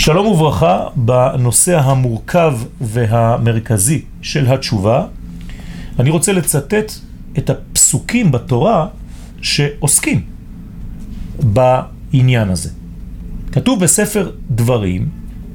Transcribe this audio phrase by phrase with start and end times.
[0.00, 5.06] שלום וברכה בנושא המורכב והמרכזי של התשובה.
[5.98, 6.92] אני רוצה לצטט
[7.38, 8.86] את הפסוקים בתורה
[9.42, 10.22] שעוסקים
[11.42, 12.70] בעניין הזה.
[13.52, 15.08] כתוב בספר דברים,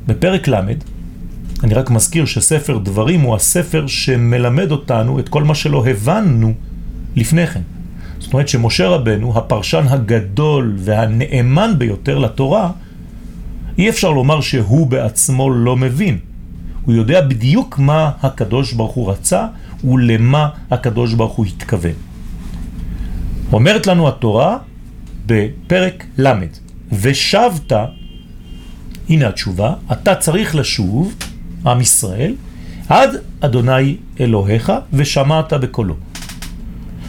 [0.08, 0.62] בפרק ל',
[1.64, 6.54] אני רק מזכיר שספר דברים הוא הספר שמלמד אותנו את כל מה שלא הבנו
[7.16, 7.62] לפני כן.
[8.20, 12.72] זאת אומרת שמשה רבנו, הפרשן הגדול והנאמן ביותר לתורה,
[13.78, 16.18] אי אפשר לומר שהוא בעצמו לא מבין.
[16.86, 19.48] הוא יודע בדיוק מה הקדוש ברוך הוא רצה
[19.84, 21.92] ולמה הקדוש ברוך הוא התכוון.
[23.54, 24.58] אומרת לנו התורה
[25.26, 26.34] בפרק ל',
[26.92, 27.72] ושבת,
[29.10, 31.16] הנה התשובה, אתה צריך לשוב,
[31.66, 32.34] עם ישראל,
[32.90, 35.96] עד אדוני אלוהיך ושמעת בקולו.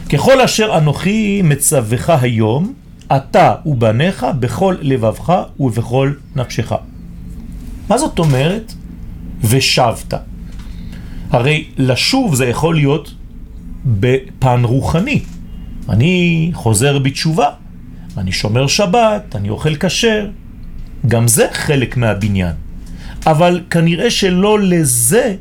[0.09, 2.73] ככל אשר אנוכי מצווך היום,
[3.15, 6.71] אתה ובניך בכל לבבך ובכל נפשך.
[7.89, 8.73] מה זאת אומרת?
[9.43, 10.13] ושבת.
[11.29, 13.13] הרי לשוב זה יכול להיות
[13.85, 15.21] בפן רוחני.
[15.89, 17.49] אני חוזר בתשובה,
[18.17, 20.29] אני שומר שבת, אני אוכל כשר.
[21.07, 22.53] גם זה חלק מהבניין.
[23.25, 25.35] אבל כנראה שלא לזה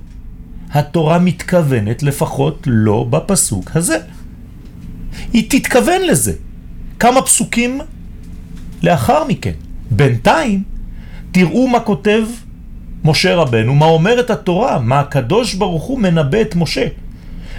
[0.70, 3.98] התורה מתכוונת, לפחות לא בפסוק הזה.
[5.33, 6.33] היא תתכוון לזה.
[6.98, 7.80] כמה פסוקים
[8.83, 9.52] לאחר מכן.
[9.91, 10.62] בינתיים,
[11.33, 12.22] תראו מה כותב
[13.05, 16.86] משה רבנו, מה אומרת התורה, מה הקדוש ברוך הוא מנבא את משה.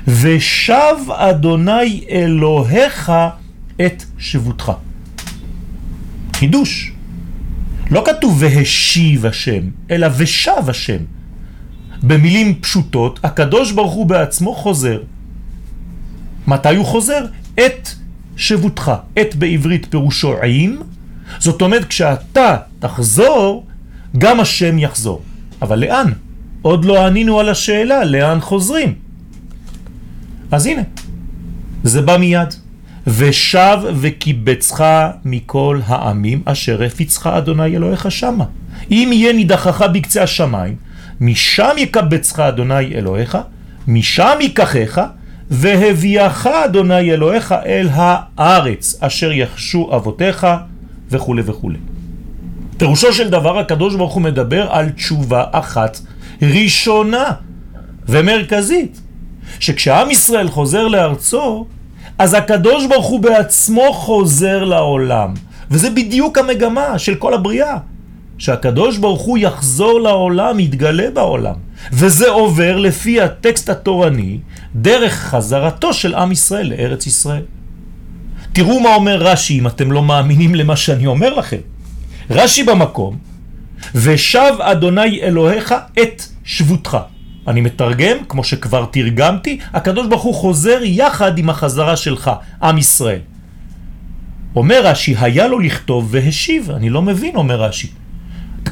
[0.08, 3.12] ושב אדוני אלוהיך
[3.86, 4.72] את שבותך.
[6.34, 6.92] חידוש.
[7.92, 10.98] לא כתוב והשיב השם, אלא ושב השם.
[12.04, 15.02] במילים פשוטות, הקדוש ברוך הוא בעצמו חוזר.
[16.48, 17.26] מתי הוא חוזר?
[17.56, 17.90] את
[18.38, 18.92] שבותך.
[19.22, 20.78] את בעברית פירושו עם,
[21.40, 23.66] זאת אומרת כשאתה תחזור,
[24.18, 25.22] גם השם יחזור.
[25.62, 26.12] אבל לאן?
[26.62, 28.94] עוד לא ענינו על השאלה, לאן חוזרים?
[30.52, 30.82] אז הנה,
[31.84, 32.54] זה בא מיד.
[33.08, 34.84] ושב וקיבצך
[35.26, 38.46] מכל העמים אשר הפיצך אדוני אלוהיך שמה.
[38.92, 40.76] אם יהיה נידחך בקצה השמיים,
[41.22, 43.38] משם יקבצך אדוני אלוהיך,
[43.88, 45.02] משם ייקחך,
[45.52, 50.48] והביאך אדוני אלוהיך אל הארץ אשר יחשו אבותיך
[51.10, 51.70] וכו' וכו'.
[52.78, 56.00] פירושו של דבר הקדוש ברוך הוא מדבר על תשובה אחת
[56.42, 57.32] ראשונה
[58.08, 59.02] ומרכזית,
[59.60, 61.66] שכשעם ישראל חוזר לארצו,
[62.20, 65.34] אז הקדוש ברוך הוא בעצמו חוזר לעולם.
[65.72, 67.78] וזה בדיוק המגמה של כל הבריאה,
[68.38, 71.67] שהקדוש ברוך הוא יחזור לעולם, יתגלה בעולם.
[71.92, 74.40] וזה עובר לפי הטקסט התורני
[74.76, 77.44] דרך חזרתו של עם ישראל לארץ ישראל.
[78.54, 81.58] תראו מה אומר רש"י אם אתם לא מאמינים למה שאני אומר לכם.
[82.30, 83.18] רש"י במקום,
[83.96, 86.98] ושב אדוני אלוהיך את שבותך.
[87.48, 93.20] אני מתרגם, כמו שכבר תרגמתי, הקדוש ברוך הוא חוזר יחד עם החזרה שלך, עם ישראל.
[94.56, 97.88] אומר רש"י, היה לו לכתוב והשיב, אני לא מבין, אומר רש"י.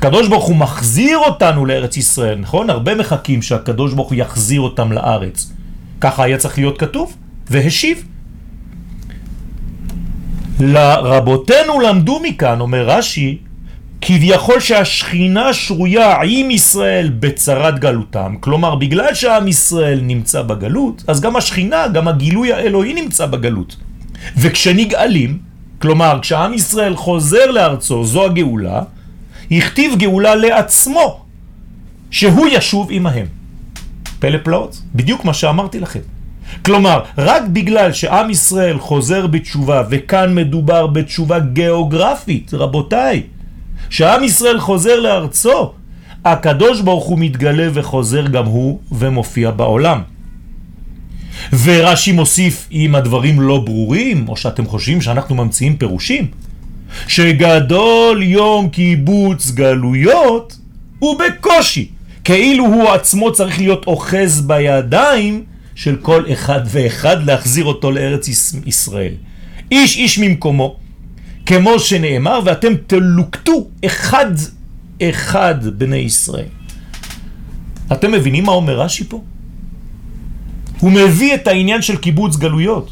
[0.06, 2.70] הקדוש ברוך הוא מחזיר אותנו לארץ ישראל, נכון?
[2.70, 5.52] הרבה מחכים שהקדוש ברוך הוא יחזיר אותם לארץ.
[6.02, 7.16] ככה היה צריך להיות כתוב,
[7.50, 8.04] והשיב.
[10.60, 13.38] לרבותינו למדו מכאן, אומר רש"י,
[14.02, 21.36] כביכול שהשכינה שרויה עם ישראל בצרת גלותם, כלומר בגלל שעם ישראל נמצא בגלות, אז גם
[21.36, 23.76] השכינה, גם הגילוי האלוהי נמצא בגלות.
[24.38, 25.38] וכשנגאלים,
[25.82, 28.82] כלומר כשעם ישראל חוזר לארצו, זו הגאולה,
[29.52, 31.22] הכתיב גאולה לעצמו,
[32.12, 33.26] שהוא ישוב עמהם.
[34.20, 36.00] פלא פלאות, בדיוק מה שאמרתי לכם.
[36.66, 43.24] כלומר, רק בגלל שעם ישראל חוזר בתשובה, וכאן מדובר בתשובה גיאוגרפית, רבותיי,
[43.90, 45.72] שעם ישראל חוזר לארצו,
[46.26, 50.02] הקדוש ברוך הוא מתגלה וחוזר גם הוא ומופיע בעולם.
[51.64, 56.28] ורש"י מוסיף, אם הדברים לא ברורים, או שאתם חושבים שאנחנו ממציאים פירושים,
[57.08, 60.58] שגדול יום קיבוץ גלויות
[61.00, 61.90] הוא בקושי,
[62.24, 65.44] כאילו הוא עצמו צריך להיות אוחז בידיים
[65.76, 68.28] של כל אחד ואחד להחזיר אותו לארץ
[68.66, 69.14] ישראל.
[69.72, 70.76] איש איש ממקומו,
[71.46, 74.32] כמו שנאמר, ואתם תלוקטו אחד
[75.02, 76.48] אחד בני ישראל.
[77.92, 79.22] אתם מבינים מה אומר רש"י פה?
[80.80, 82.92] הוא מביא את העניין של קיבוץ גלויות.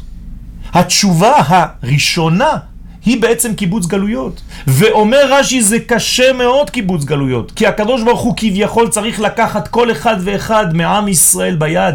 [0.72, 2.56] התשובה הראשונה
[3.04, 4.40] היא בעצם קיבוץ גלויות.
[4.66, 9.92] ואומר רש"י זה קשה מאוד קיבוץ גלויות, כי הקדוש ברוך הוא כביכול צריך לקחת כל
[9.92, 11.94] אחד ואחד מעם ישראל ביד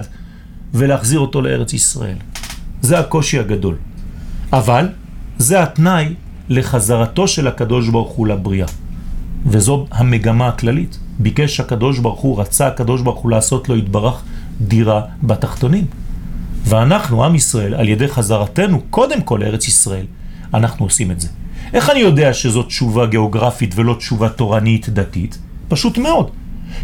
[0.73, 2.17] ולהחזיר אותו לארץ ישראל.
[2.81, 3.75] זה הקושי הגדול.
[4.53, 4.89] אבל
[5.37, 6.13] זה התנאי
[6.49, 8.67] לחזרתו של הקדוש ברוך הוא לבריאה.
[9.45, 10.99] וזו המגמה הכללית.
[11.19, 14.21] ביקש הקדוש ברוך הוא, רצה הקדוש ברוך הוא לעשות לו התברך
[14.61, 15.85] דירה בתחתונים.
[16.65, 20.05] ואנחנו, עם ישראל, על ידי חזרתנו, קודם כל לארץ ישראל,
[20.53, 21.27] אנחנו עושים את זה.
[21.73, 25.37] איך אני יודע שזאת תשובה גיאוגרפית ולא תשובה תורנית דתית?
[25.67, 26.31] פשוט מאוד.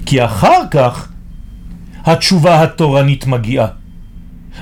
[0.06, 1.09] כי אחר כך
[2.06, 3.67] התשובה התורנית מגיעה.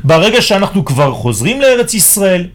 [0.03, 2.47] ברגע שאנחנו כבר חוזרים לארץ ישראל,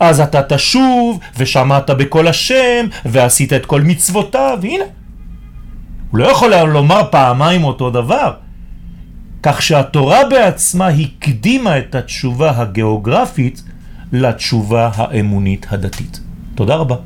[0.00, 4.84] אז אתה תשוב ושמעת בכל השם ועשית את כל מצוותיו, הנה.
[6.10, 8.34] הוא לא יכול לומר פעמיים אותו דבר.
[9.42, 13.62] כך שהתורה בעצמה הקדימה את התשובה הגיאוגרפית
[14.14, 16.20] לתשובה האמונית הדתית.
[16.54, 16.96] תודה רבה.